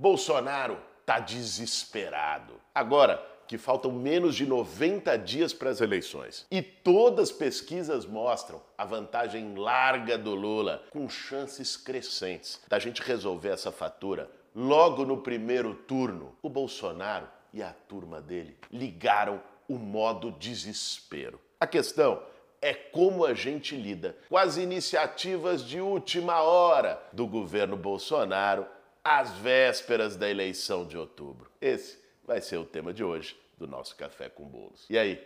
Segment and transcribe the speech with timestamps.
[0.00, 2.54] Bolsonaro tá desesperado.
[2.74, 8.62] Agora que faltam menos de 90 dias para as eleições e todas as pesquisas mostram
[8.78, 15.18] a vantagem larga do Lula, com chances crescentes da gente resolver essa fatura logo no
[15.18, 16.34] primeiro turno.
[16.40, 19.38] O Bolsonaro e a turma dele ligaram
[19.68, 21.38] o modo desespero.
[21.60, 22.22] A questão
[22.62, 28.66] é como a gente lida com as iniciativas de última hora do governo Bolsonaro
[29.02, 31.50] às vésperas da eleição de outubro.
[31.60, 34.86] Esse vai ser o tema de hoje do nosso Café com Bolos.
[34.88, 35.16] E aí,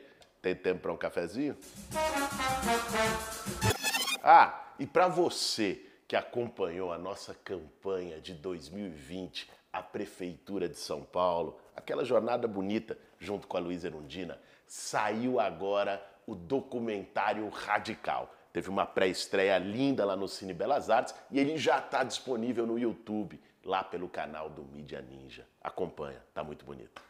[0.40, 1.56] tem tempo para um cafezinho?
[4.22, 11.02] Ah, e para você que acompanhou a nossa campanha de 2020, a Prefeitura de São
[11.02, 18.32] Paulo, aquela jornada bonita junto com a Luísa Erundina, saiu agora o documentário Radical.
[18.52, 22.78] Teve uma pré-estreia linda lá no Cine Belas Artes e ele já está disponível no
[22.78, 25.46] YouTube, lá pelo canal do Mídia Ninja.
[25.60, 27.02] Acompanha, tá muito bonito.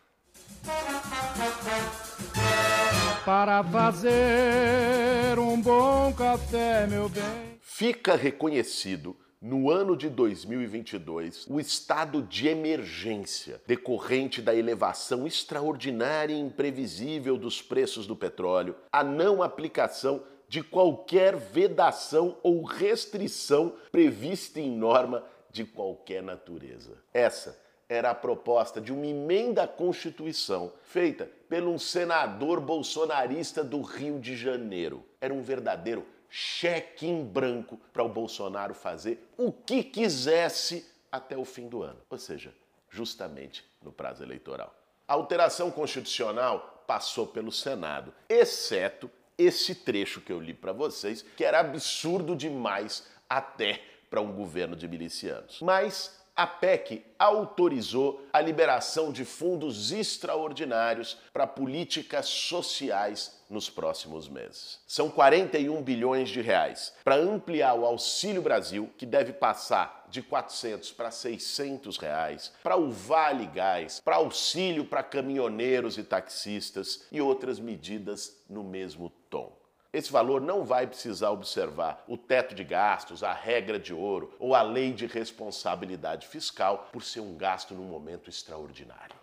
[3.24, 7.59] Para fazer um bom café, meu bem.
[7.60, 16.40] Fica reconhecido no ano de 2022 o estado de emergência decorrente da elevação extraordinária e
[16.40, 24.70] imprevisível dos preços do petróleo, a não aplicação de qualquer vedação ou restrição prevista em
[24.70, 25.24] norma
[25.55, 26.99] de qualquer natureza.
[27.13, 27.57] Essa
[27.88, 34.19] era a proposta de uma emenda à Constituição feita por um senador bolsonarista do Rio
[34.19, 35.05] de Janeiro.
[35.21, 41.45] Era um verdadeiro cheque em branco para o Bolsonaro fazer o que quisesse até o
[41.45, 42.52] fim do ano, ou seja,
[42.91, 44.75] justamente no prazo eleitoral.
[45.07, 51.45] A alteração constitucional passou pelo Senado, exceto esse trecho que eu li para vocês, que
[51.45, 53.80] era absurdo demais até
[54.15, 55.59] para um governo de milicianos.
[55.60, 64.78] Mas a PEC autorizou a liberação de fundos extraordinários para políticas sociais nos próximos meses.
[64.87, 70.92] São 41 bilhões de reais para ampliar o Auxílio Brasil, que deve passar de 400
[70.92, 77.58] para 600 reais, para o Vale Gás, para auxílio para caminhoneiros e taxistas e outras
[77.58, 79.63] medidas no mesmo tom.
[79.94, 84.53] Esse valor não vai precisar observar o teto de gastos, a regra de ouro ou
[84.53, 89.15] a lei de responsabilidade fiscal por ser um gasto num momento extraordinário.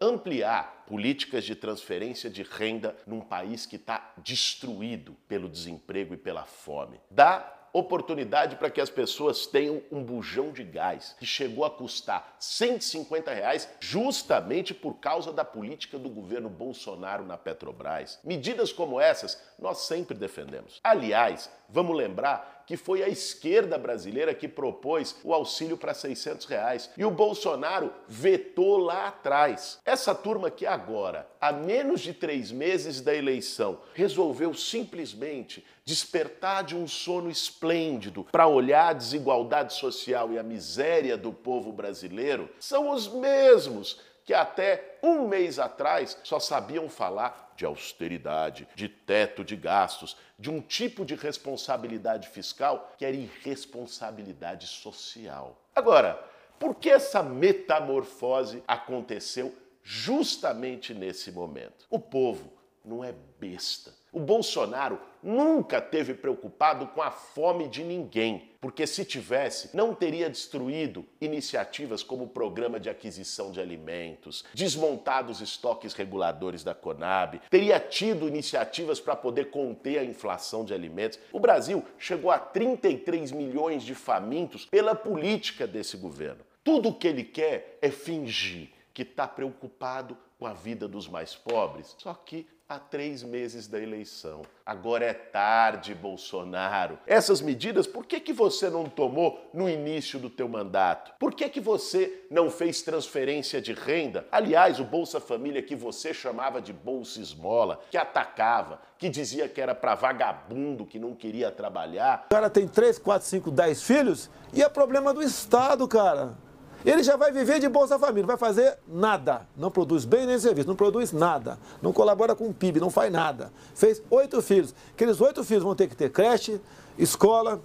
[0.00, 6.46] Ampliar políticas de transferência de renda num país que está destruído pelo desemprego e pela
[6.46, 6.98] fome.
[7.10, 12.36] Dá oportunidade para que as pessoas tenham um bujão de gás que chegou a custar
[12.38, 18.18] 150 reais justamente por causa da política do governo Bolsonaro na Petrobras.
[18.24, 20.80] Medidas como essas nós sempre defendemos.
[20.82, 26.90] Aliás, vamos lembrar que foi a esquerda brasileira que propôs o auxílio para 600 reais.
[26.96, 29.78] E o Bolsonaro vetou lá atrás.
[29.84, 36.74] Essa turma que agora, há menos de três meses da eleição, resolveu simplesmente despertar de
[36.74, 42.90] um sono esplêndido para olhar a desigualdade social e a miséria do povo brasileiro, são
[42.90, 49.54] os mesmos que até um mês atrás só sabiam falar de austeridade, de teto de
[49.54, 55.56] gastos, de um tipo de responsabilidade fiscal que era irresponsabilidade social.
[55.74, 56.22] Agora,
[56.58, 61.86] por que essa metamorfose aconteceu justamente nesse momento?
[61.88, 62.52] O povo
[62.84, 63.94] não é besta.
[64.16, 70.30] O Bolsonaro nunca teve preocupado com a fome de ninguém, porque se tivesse, não teria
[70.30, 77.42] destruído iniciativas como o programa de aquisição de alimentos, desmontado os estoques reguladores da Conab,
[77.50, 81.18] teria tido iniciativas para poder conter a inflação de alimentos.
[81.30, 86.40] O Brasil chegou a 33 milhões de famintos pela política desse governo.
[86.64, 91.34] Tudo o que ele quer é fingir que está preocupado com a vida dos mais
[91.34, 94.40] pobres, só que há três meses da eleição.
[94.64, 96.98] Agora é tarde, Bolsonaro.
[97.06, 101.12] Essas medidas, por que, que você não tomou no início do teu mandato?
[101.18, 104.26] Por que, que você não fez transferência de renda?
[104.32, 109.60] Aliás, o Bolsa Família que você chamava de Bolsa Esmola, que atacava, que dizia que
[109.60, 112.24] era para vagabundo, que não queria trabalhar.
[112.24, 116.45] O cara tem três, quatro, cinco, dez filhos e é problema do Estado, cara.
[116.86, 119.48] Ele já vai viver de Bolsa Família, não vai fazer nada.
[119.56, 121.58] Não produz bem nem serviço, não produz nada.
[121.82, 123.52] Não colabora com o PIB, não faz nada.
[123.74, 124.72] Fez oito filhos.
[124.92, 126.60] Aqueles oito filhos vão ter que ter creche,
[126.96, 127.60] escola,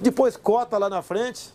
[0.00, 1.52] depois cota lá na frente.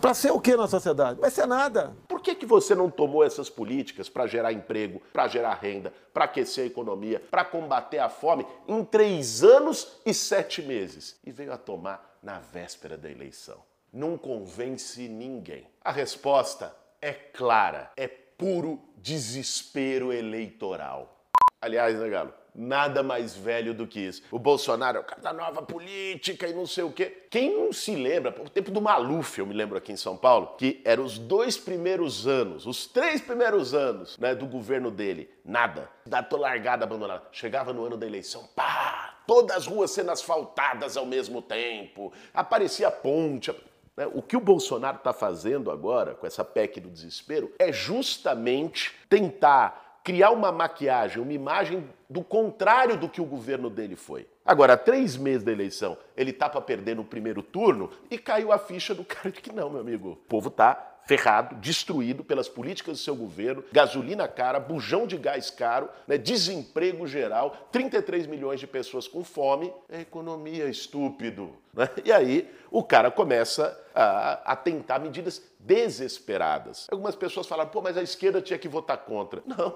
[0.00, 1.20] Para ser o que na sociedade?
[1.20, 1.94] Vai ser nada.
[2.08, 6.24] Por que, que você não tomou essas políticas para gerar emprego, para gerar renda, para
[6.24, 11.20] aquecer a economia, para combater a fome em três anos e sete meses?
[11.22, 15.66] E veio a tomar na véspera da eleição não convence ninguém.
[15.84, 21.26] A resposta é clara, é puro desespero eleitoral.
[21.60, 22.32] Aliás, né, Galo?
[22.54, 24.22] Nada mais velho do que isso.
[24.30, 27.26] O Bolsonaro é o cara da nova política e não sei o quê.
[27.30, 30.54] Quem não se lembra, o tempo do Maluf, eu me lembro aqui em São Paulo,
[30.58, 35.88] que eram os dois primeiros anos, os três primeiros anos né, do governo dele, nada.
[36.04, 37.22] Da largada, abandonada.
[37.32, 39.22] Chegava no ano da eleição, pá!
[39.26, 43.54] Todas as ruas sendo asfaltadas ao mesmo tempo, aparecia ponte.
[43.96, 44.08] Né?
[44.12, 50.00] O que o Bolsonaro está fazendo agora, com essa PEC do desespero, é justamente tentar
[50.04, 54.26] criar uma maquiagem, uma imagem do contrário do que o governo dele foi.
[54.44, 58.50] Agora, há três meses da eleição, ele tá para perder no primeiro turno e caiu
[58.50, 60.10] a ficha do cara de que não, meu amigo.
[60.10, 65.50] O povo tá ferrado, destruído pelas políticas do seu governo, gasolina cara, bujão de gás
[65.50, 71.52] caro, né, desemprego geral, 33 milhões de pessoas com fome, é economia estúpido.
[71.74, 71.88] Né?
[72.04, 76.86] E aí o cara começa a, a tentar medidas desesperadas.
[76.90, 79.42] Algumas pessoas falaram, pô, mas a esquerda tinha que votar contra.
[79.46, 79.74] Não.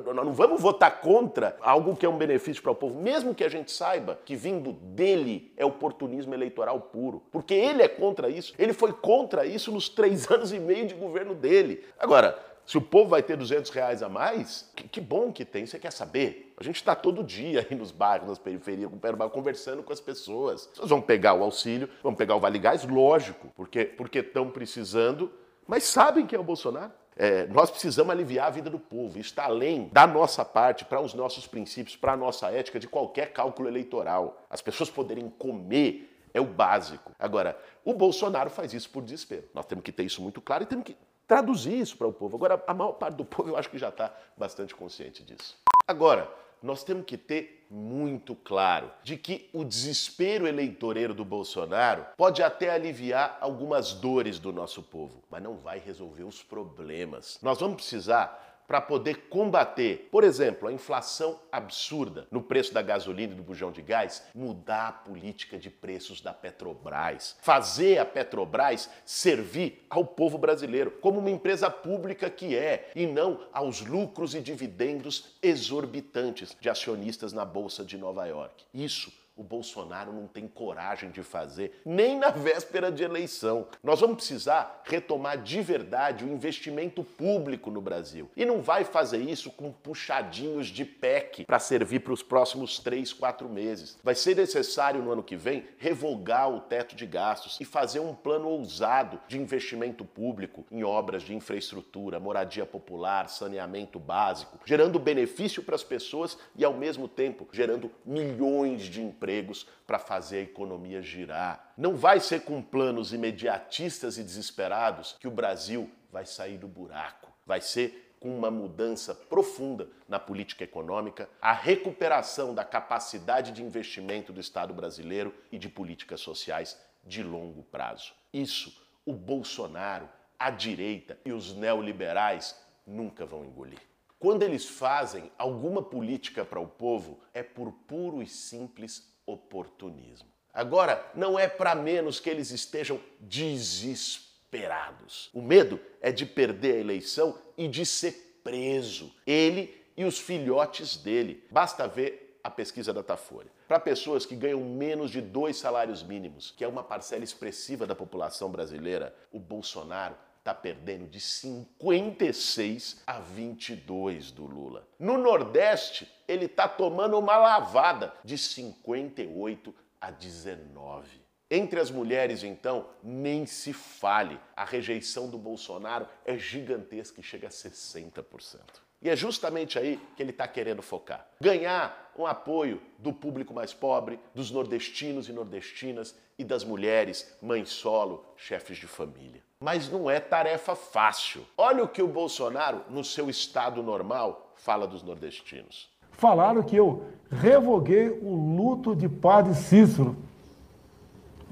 [0.00, 3.44] Nós não vamos votar contra algo que é um benefício para o povo, mesmo que
[3.44, 7.22] a gente saiba que vindo dele é oportunismo eleitoral puro.
[7.30, 8.54] Porque ele é contra isso.
[8.58, 11.84] Ele foi contra isso nos três anos e meio de governo dele.
[11.98, 15.66] Agora, se o povo vai ter 200 reais a mais, que, que bom que tem,
[15.66, 16.54] você quer saber?
[16.56, 18.90] A gente está todo dia aí nos bairros, nas periferias,
[19.32, 20.70] conversando com as pessoas.
[20.72, 25.30] Vocês vão pegar o auxílio, vão pegar o Vale Gás, lógico, porque estão precisando,
[25.66, 26.92] mas sabem quem é o Bolsonaro.
[27.16, 29.18] É, nós precisamos aliviar a vida do povo.
[29.18, 33.32] Está além da nossa parte, para os nossos princípios, para a nossa ética, de qualquer
[33.32, 34.42] cálculo eleitoral.
[34.50, 37.12] As pessoas poderem comer é o básico.
[37.18, 39.44] Agora, o Bolsonaro faz isso por desespero.
[39.54, 40.96] Nós temos que ter isso muito claro e temos que
[41.26, 42.36] traduzir isso para o povo.
[42.36, 45.56] Agora, a maior parte do povo eu acho que já está bastante consciente disso.
[45.86, 46.28] Agora,
[46.60, 52.70] nós temos que ter muito claro de que o desespero eleitoreiro do Bolsonaro pode até
[52.70, 57.38] aliviar algumas dores do nosso povo, mas não vai resolver os problemas.
[57.42, 63.32] Nós vamos precisar para poder combater, por exemplo, a inflação absurda no preço da gasolina
[63.32, 68.90] e do bujão de gás, mudar a política de preços da Petrobras, fazer a Petrobras
[69.04, 74.40] servir ao povo brasileiro como uma empresa pública que é e não aos lucros e
[74.40, 78.64] dividendos exorbitantes de acionistas na bolsa de Nova York.
[78.72, 83.66] Isso o Bolsonaro não tem coragem de fazer, nem na véspera de eleição.
[83.82, 88.30] Nós vamos precisar retomar de verdade o investimento público no Brasil.
[88.36, 93.12] E não vai fazer isso com puxadinhos de PEC para servir para os próximos três,
[93.12, 93.98] quatro meses.
[94.04, 98.14] Vai ser necessário no ano que vem revogar o teto de gastos e fazer um
[98.14, 105.62] plano ousado de investimento público em obras de infraestrutura, moradia popular, saneamento básico, gerando benefício
[105.62, 110.42] para as pessoas e, ao mesmo tempo, gerando milhões de empregos empregos para fazer a
[110.42, 111.72] economia girar.
[111.78, 117.32] Não vai ser com planos imediatistas e desesperados que o Brasil vai sair do buraco.
[117.46, 124.32] Vai ser com uma mudança profunda na política econômica, a recuperação da capacidade de investimento
[124.32, 128.12] do Estado brasileiro e de políticas sociais de longo prazo.
[128.32, 132.56] Isso o Bolsonaro, a direita e os neoliberais
[132.86, 133.80] nunca vão engolir.
[134.24, 140.28] Quando eles fazem alguma política para o povo, é por puro e simples oportunismo.
[140.52, 145.30] Agora, não é para menos que eles estejam desesperados.
[145.32, 149.12] O medo é de perder a eleição e de ser preso.
[149.26, 151.44] Ele e os filhotes dele.
[151.50, 153.50] Basta ver a pesquisa da Datafolha.
[153.66, 157.94] Para pessoas que ganham menos de dois salários mínimos, que é uma parcela expressiva da
[157.94, 160.14] população brasileira, o Bolsonaro
[160.44, 164.86] está perdendo de 56 a 22 do Lula.
[164.98, 171.24] No Nordeste, ele está tomando uma lavada de 58 a 19.
[171.50, 174.38] Entre as mulheres, então, nem se fale.
[174.54, 178.60] A rejeição do Bolsonaro é gigantesca e chega a 60%.
[179.04, 181.26] E é justamente aí que ele está querendo focar.
[181.38, 187.68] Ganhar um apoio do público mais pobre, dos nordestinos e nordestinas e das mulheres, mães
[187.68, 189.42] solo, chefes de família.
[189.60, 191.42] Mas não é tarefa fácil.
[191.56, 195.86] Olha o que o Bolsonaro, no seu estado normal, fala dos nordestinos.
[196.12, 200.16] Falaram que eu revoguei o luto de padre Cícero,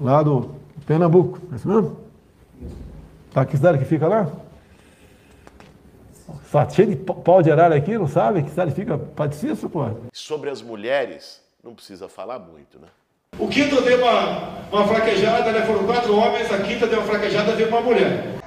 [0.01, 0.55] lá do
[0.87, 1.39] Pernambuco.
[1.51, 1.99] É isso mesmo?
[3.31, 4.42] Tá que cidade que fica lá?
[6.71, 8.43] Cheio de pau de arara aqui, não sabe?
[8.43, 9.85] Que fica Padecício, pô?
[10.13, 12.87] Sobre as mulheres, não precisa falar muito, né?
[13.39, 15.65] O quinto deu uma, uma fraquejada, né?
[15.65, 18.39] Foram quatro homens, a quinta deu uma fraquejada, veio uma mulher.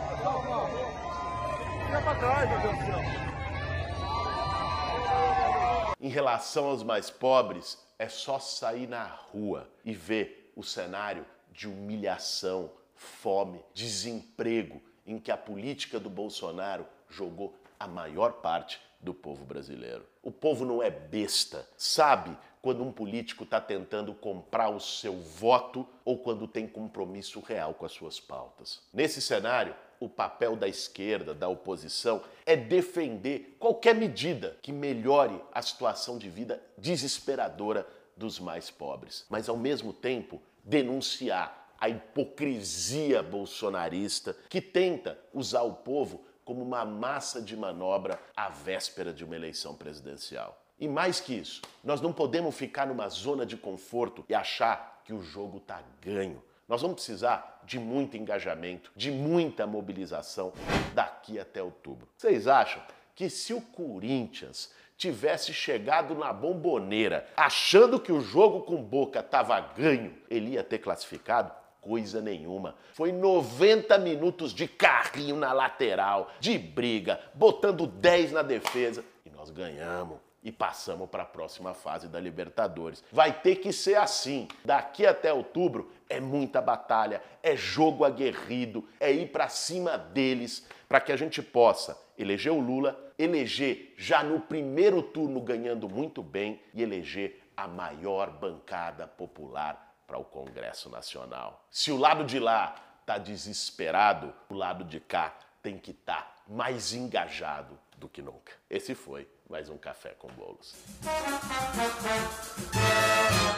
[6.01, 11.67] Em relação aos mais pobres, é só sair na rua e ver o cenário de
[11.67, 19.45] humilhação, fome, desemprego em que a política do Bolsonaro jogou a maior parte do povo
[19.45, 20.05] brasileiro.
[20.23, 25.87] O povo não é besta, sabe quando um político está tentando comprar o seu voto
[26.05, 28.81] ou quando tem compromisso real com as suas pautas.
[28.93, 35.63] Nesse cenário, o papel da esquerda, da oposição, é defender qualquer medida que melhore a
[35.63, 44.37] situação de vida desesperadora dos mais pobres, mas ao mesmo tempo denunciar a hipocrisia bolsonarista
[44.49, 49.75] que tenta usar o povo como uma massa de manobra à véspera de uma eleição
[49.75, 50.63] presidencial.
[50.79, 55.13] E mais que isso, nós não podemos ficar numa zona de conforto e achar que
[55.13, 56.41] o jogo está ganho.
[56.69, 60.53] Nós vamos precisar de muito engajamento, de muita mobilização
[60.95, 62.09] daqui até outubro.
[62.17, 62.81] Vocês acham
[63.15, 69.59] que se o Corinthians tivesse chegado na bomboneira achando que o jogo com Boca estava
[69.59, 71.53] ganho, ele ia ter classificado?
[71.87, 72.75] Coisa nenhuma.
[72.93, 79.51] Foi 90 minutos de carrinho na lateral, de briga, botando 10 na defesa e nós
[79.51, 83.05] ganhamos e passamos para a próxima fase da Libertadores.
[83.13, 84.49] Vai ter que ser assim.
[84.65, 91.01] Daqui até outubro é muita batalha, é jogo aguerrido, é ir para cima deles para
[91.01, 96.61] que a gente possa eleger o Lula, eleger já no primeiro turno ganhando muito bem
[96.75, 101.65] e eleger a maior bancada popular para o Congresso Nacional.
[101.71, 106.37] Se o lado de lá está desesperado, o lado de cá tem que estar tá
[106.49, 108.53] mais engajado do que nunca.
[108.69, 110.75] Esse foi mais um Café com Bolos.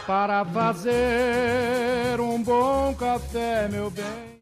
[0.05, 4.29] Para fazer um bom café, meu bem.